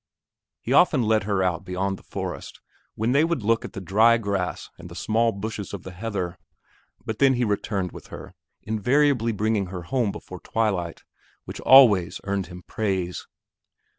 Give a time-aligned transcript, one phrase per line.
[0.61, 2.59] He often led her out beyond the forest,
[2.95, 6.39] when they would look at the dry grass and the small bushes of the heather;
[7.05, 8.33] but then he returned with her,
[8.63, 11.03] invariably bringing her home before twilight,
[11.45, 13.27] which always earned him praise.